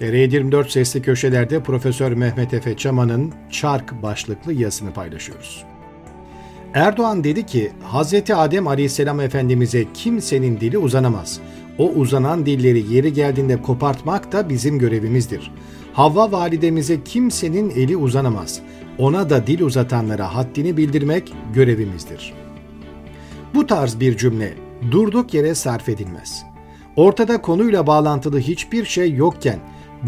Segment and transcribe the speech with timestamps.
[0.00, 5.64] TR24 Sesli Köşeler'de Profesör Mehmet Efe Çaman'ın Çark başlıklı yazısını paylaşıyoruz.
[6.74, 8.30] Erdoğan dedi ki, Hz.
[8.30, 11.40] Adem Aleyhisselam Efendimiz'e kimsenin dili uzanamaz.
[11.78, 15.52] O uzanan dilleri yeri geldiğinde kopartmak da bizim görevimizdir.
[15.92, 18.60] Havva validemize kimsenin eli uzanamaz.
[18.98, 22.34] Ona da dil uzatanlara haddini bildirmek görevimizdir.
[23.54, 24.54] Bu tarz bir cümle
[24.90, 26.55] durduk yere sarf edilmez.
[26.96, 29.58] Ortada konuyla bağlantılı hiçbir şey yokken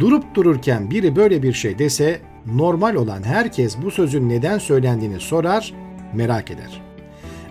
[0.00, 5.74] Durup dururken biri böyle bir şey dese normal olan herkes bu sözün neden söylendiğini sorar,
[6.14, 6.82] merak eder.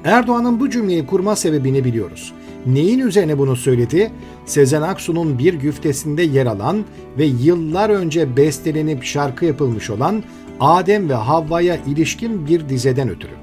[0.03, 2.33] Erdoğan'ın bu cümleyi kurma sebebini biliyoruz.
[2.65, 4.11] Neyin üzerine bunu söyledi?
[4.45, 6.85] Sezen Aksu'nun bir güftesinde yer alan
[7.17, 10.23] ve yıllar önce bestelenip şarkı yapılmış olan
[10.59, 13.33] Adem ve Havva'ya ilişkin bir dizeden ötürü.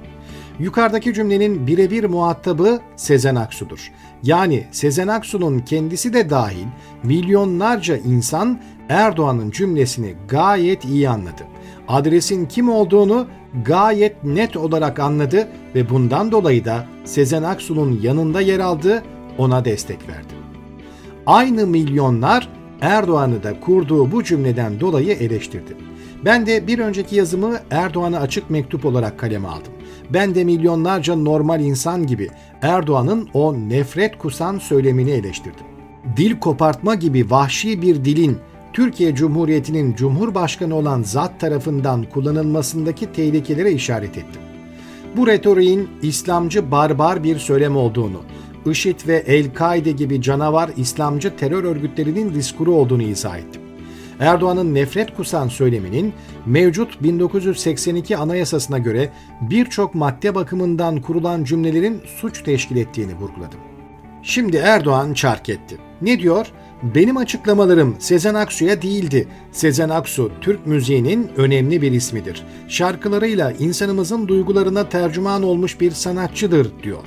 [0.59, 3.93] Yukarıdaki cümlenin birebir muhatabı Sezen Aksu'dur.
[4.23, 6.67] Yani Sezen Aksu'nun kendisi de dahil
[7.03, 11.43] milyonlarca insan Erdoğan'ın cümlesini gayet iyi anladı.
[11.89, 13.27] Adresin kim olduğunu
[13.65, 19.03] gayet net olarak anladı ve bundan dolayı da Sezen Aksu'nun yanında yer aldı,
[19.39, 20.35] ona destek verdi.
[21.27, 22.49] Aynı milyonlar
[22.81, 25.77] Erdoğan'ı da kurduğu bu cümleden dolayı eleştirdi.
[26.25, 29.74] Ben de bir önceki yazımı Erdoğan'a açık mektup olarak kaleme aldım.
[30.11, 32.31] Ben de milyonlarca normal insan gibi
[32.63, 35.67] Erdoğan'ın o nefret kusan söylemini eleştirdim.
[36.17, 38.39] Dil kopartma gibi vahşi bir dilin
[38.73, 44.43] Türkiye Cumhuriyeti'nin Cumhurbaşkanı olan zat tarafından kullanılmasındaki tehlikelere işaret ettim.
[45.17, 48.21] Bu retoriğin İslamcı barbar bir söylem olduğunu,
[48.67, 53.64] IŞİD ve El-Kaide gibi canavar İslamcı terör örgütlerinin diskuru olduğunu izah ettim.
[54.21, 56.13] Erdoğan'ın nefret kusan söyleminin
[56.47, 63.61] mevcut 1982 Anayasasına göre birçok madde bakımından kurulan cümlelerin suç teşkil ettiğini vurguladım.
[64.23, 65.77] Şimdi Erdoğan çark etti.
[66.03, 66.47] Ne diyor?
[66.95, 69.29] Benim açıklamalarım Sezen Aksu'ya değildi.
[69.53, 72.43] Sezen Aksu Türk müziğinin önemli bir ismidir.
[72.69, 77.05] Şarkılarıyla insanımızın duygularına tercüman olmuş bir sanatçıdır diyor.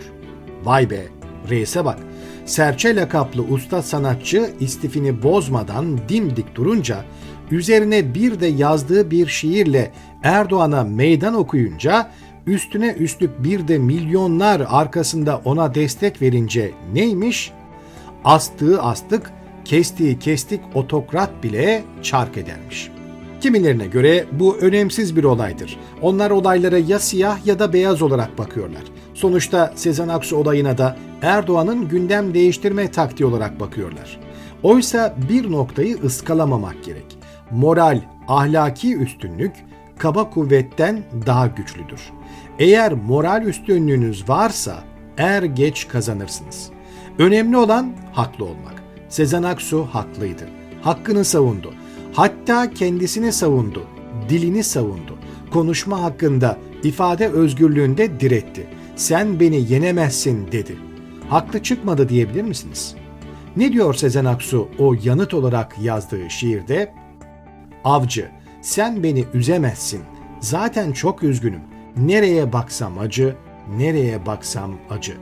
[0.63, 1.05] Vay be,
[1.49, 1.99] reise bak.
[2.47, 7.05] Serçe lakaplı usta sanatçı istifini bozmadan dimdik durunca
[7.51, 9.91] üzerine bir de yazdığı bir şiirle
[10.23, 12.11] Erdoğan'a meydan okuyunca
[12.47, 17.51] üstüne üstlük bir de milyonlar arkasında ona destek verince neymiş?
[18.23, 19.31] Astığı astık,
[19.65, 22.96] kestiği kestik otokrat bile çark edermiş.
[23.41, 25.79] Kimilerine göre bu önemsiz bir olaydır.
[26.01, 28.83] Onlar olaylara ya siyah ya da beyaz olarak bakıyorlar.
[29.13, 34.19] Sonuçta Sezen Aksu olayına da Erdoğan'ın gündem değiştirme taktiği olarak bakıyorlar.
[34.63, 37.17] Oysa bir noktayı ıskalamamak gerek.
[37.51, 39.51] Moral, ahlaki üstünlük
[39.97, 42.01] kaba kuvvetten daha güçlüdür.
[42.59, 44.83] Eğer moral üstünlüğünüz varsa
[45.17, 46.69] er geç kazanırsınız.
[47.19, 48.83] Önemli olan haklı olmak.
[49.09, 50.43] Sezen Aksu haklıydı.
[50.81, 51.73] Hakkını savundu.
[52.13, 53.83] Hatta kendisini savundu.
[54.29, 55.17] Dilini savundu.
[55.51, 58.67] Konuşma hakkında, ifade özgürlüğünde diretti.
[58.95, 60.75] Sen beni yenemezsin dedi.
[61.29, 62.95] Haklı çıkmadı diyebilir misiniz?
[63.57, 66.93] Ne diyor Sezen Aksu o yanıt olarak yazdığı şiirde?
[67.83, 68.29] Avcı,
[68.61, 70.01] sen beni üzemezsin.
[70.39, 71.61] Zaten çok üzgünüm.
[71.97, 73.35] Nereye baksam acı,
[73.77, 75.13] nereye baksam acı.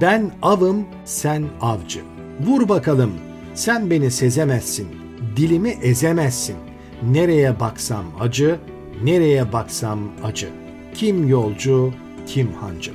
[0.00, 2.00] Ben avım, sen avcı.
[2.40, 3.12] Vur bakalım,
[3.54, 5.07] sen beni sezemezsin.
[5.36, 6.56] Dilimi ezemezsin.
[7.02, 8.58] Nereye baksam acı,
[9.04, 10.48] nereye baksam acı.
[10.94, 11.92] Kim yolcu,
[12.26, 12.92] kim hancı.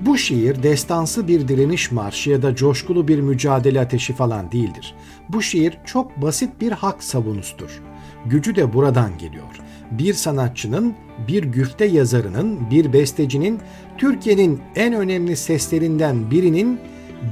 [0.00, 4.94] Bu şiir destansı bir direniş marşı ya da coşkulu bir mücadele ateşi falan değildir.
[5.28, 7.82] Bu şiir çok basit bir hak savunusudur.
[8.26, 9.60] Gücü de buradan geliyor.
[9.90, 10.94] Bir sanatçının,
[11.28, 13.60] bir güfte yazarının, bir bestecinin,
[13.98, 16.80] Türkiye'nin en önemli seslerinden birinin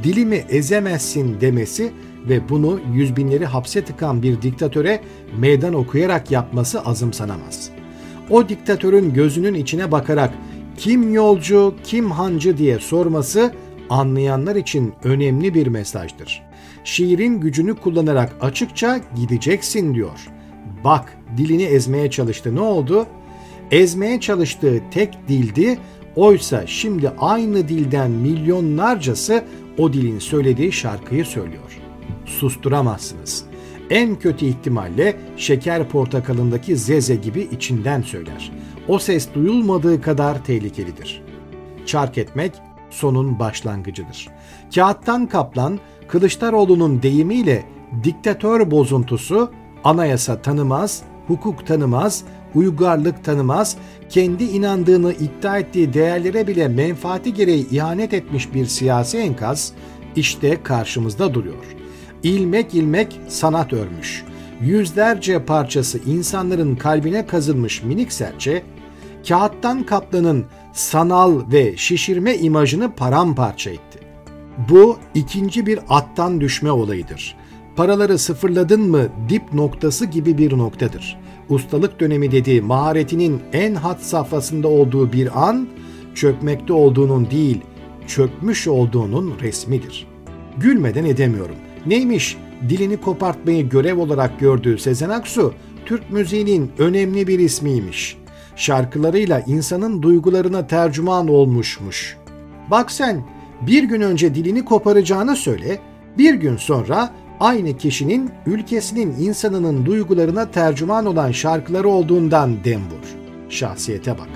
[0.03, 1.93] dilimi ezemezsin demesi
[2.29, 5.01] ve bunu yüz binleri hapse tıkan bir diktatöre
[5.39, 7.71] meydan okuyarak yapması azımsanamaz.
[8.31, 10.35] O diktatörün gözünün içine bakarak
[10.77, 13.53] kim yolcu, kim hancı diye sorması
[13.91, 16.43] anlayanlar için önemli bir mesajdır.
[16.85, 20.29] Şiirin gücünü kullanarak açıkça gideceksin diyor.
[20.85, 23.07] Bak dilini ezmeye çalıştı ne oldu?
[23.71, 25.79] Ezmeye çalıştığı tek dildi
[26.17, 29.45] oysa şimdi aynı dilden milyonlarcası
[29.79, 31.82] o dilin söylediği şarkıyı söylüyor.
[32.27, 33.45] Susturamazsınız.
[33.91, 38.53] En kötü ihtimalle şeker portakalındaki zeze gibi içinden söyler.
[38.89, 41.23] O ses duyulmadığı kadar tehlikelidir.
[41.87, 42.53] Çark etmek
[42.91, 44.29] sonun başlangıcıdır.
[44.75, 45.79] Kağıttan kaplan
[46.09, 47.65] Kılıçdaroğlu'nun deyimiyle
[48.05, 49.51] diktatör bozuntusu
[49.85, 52.25] anayasa tanımaz, hukuk tanımaz,
[52.55, 53.77] uygarlık tanımaz,
[54.09, 59.73] kendi inandığını iddia ettiği değerlere bile menfaati gereği ihanet etmiş bir siyasi enkaz
[60.17, 61.82] işte karşımızda duruyor.
[62.23, 64.25] İlmek ilmek sanat örmüş.
[64.61, 68.63] yüzlerce parçası insanların kalbine kazınmış minik serçe,
[69.29, 73.99] kağıttan kaplanın sanal ve şişirme imajını paramparça etti.
[74.71, 77.37] Bu ikinci bir attan düşme olayıdır.
[77.77, 81.19] Paraları sıfırladın mı dip noktası gibi bir noktadır.
[81.49, 85.69] Ustalık dönemi dediği maharetinin en hat safhasında olduğu bir an,
[86.15, 87.61] çökmekte olduğunun değil,
[88.07, 90.07] çökmüş olduğunun resmidir.
[90.57, 91.57] Gülmeden edemiyorum.
[91.87, 92.37] Neymiş
[92.69, 95.55] dilini kopartmayı görev olarak gördüğü Sezen Aksu,
[95.87, 98.17] Türk müziğinin önemli bir ismiymiş.
[98.57, 102.17] Şarkılarıyla insanın duygularına tercüman olmuşmuş.
[102.71, 103.25] Bak sen
[103.67, 105.79] bir gün önce dilini koparacağını söyle,
[106.19, 113.17] bir gün sonra aynı kişinin ülkesinin insanının duygularına tercüman olan şarkıları olduğundan dem vur.
[113.49, 114.29] Şahsiyete bak.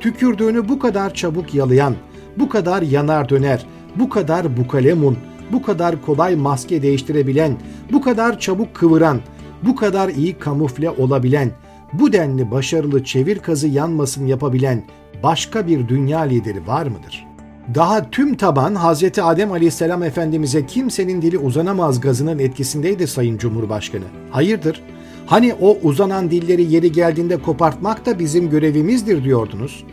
[0.00, 1.94] Tükürdüğünü bu kadar çabuk yalayan,
[2.38, 3.66] bu kadar yanar döner,
[3.96, 5.18] bu kadar bukalemun,
[5.52, 7.56] bu kadar kolay maske değiştirebilen,
[7.92, 9.20] bu kadar çabuk kıvıran,
[9.62, 11.50] bu kadar iyi kamufle olabilen,
[11.92, 14.82] bu denli başarılı çevir kazı yanmasın yapabilen
[15.22, 17.26] başka bir dünya lideri var mıdır?
[17.74, 19.18] Daha tüm taban Hz.
[19.18, 24.04] Adem Aleyhisselam Efendimiz'e kimsenin dili uzanamaz gazının etkisindeydi Sayın Cumhurbaşkanı.
[24.30, 24.82] Hayırdır?
[25.26, 29.84] Hani o uzanan dilleri yeri geldiğinde kopartmak da bizim görevimizdir diyordunuz.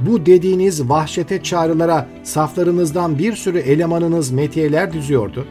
[0.00, 5.46] Bu dediğiniz vahşete çağrılara saflarınızdan bir sürü elemanınız metiyeler düzüyordu.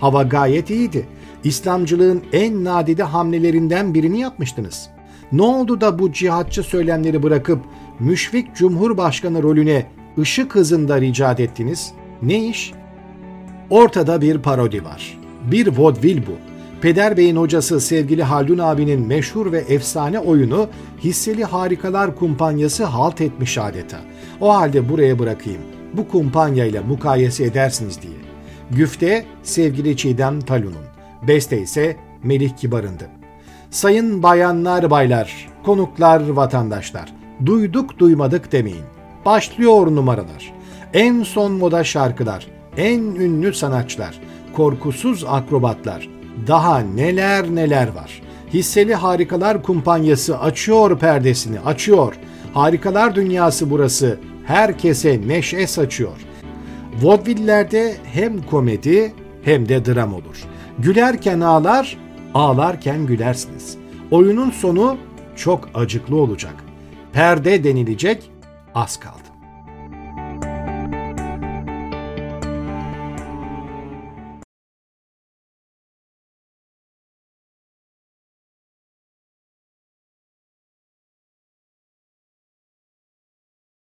[0.00, 1.06] Hava gayet iyiydi.
[1.44, 4.90] İslamcılığın en nadide hamlelerinden birini yapmıştınız.
[5.32, 7.58] Ne oldu da bu cihatçı söylemleri bırakıp
[7.98, 9.86] müşfik cumhurbaşkanı rolüne
[10.18, 11.92] ışık hızında ricat ettiniz?
[12.22, 12.72] Ne iş?
[13.70, 15.18] Ortada bir parodi var.
[15.50, 16.57] Bir vodvil bu.
[16.80, 23.58] Peder Bey'in hocası sevgili Haldun abinin meşhur ve efsane oyunu hisseli harikalar kumpanyası halt etmiş
[23.58, 23.98] adeta.
[24.40, 25.60] O halde buraya bırakayım.
[25.92, 28.12] Bu kumpanyayla mukayese edersiniz diye.
[28.70, 30.86] Güfte sevgili Çiğdem Talun'un.
[31.28, 33.08] Beste ise Melih Kibar'ındı.
[33.70, 37.14] Sayın bayanlar baylar, konuklar vatandaşlar.
[37.46, 38.84] Duyduk duymadık demeyin.
[39.24, 40.52] Başlıyor numaralar.
[40.94, 42.46] En son moda şarkılar,
[42.76, 44.20] en ünlü sanatçılar,
[44.52, 48.22] korkusuz akrobatlar, daha neler neler var.
[48.52, 52.14] Hisseli Harikalar Kumpanyası açıyor perdesini, açıyor.
[52.54, 54.18] Harikalar dünyası burası.
[54.46, 56.16] Herkese neşe saçıyor.
[57.02, 59.12] Vodvillerde hem komedi
[59.42, 60.44] hem de dram olur.
[60.78, 61.96] Gülerken ağlar,
[62.34, 63.76] ağlarken gülersiniz.
[64.10, 64.96] Oyunun sonu
[65.36, 66.54] çok acıklı olacak.
[67.12, 68.30] Perde denilecek
[68.74, 69.27] az kaldı.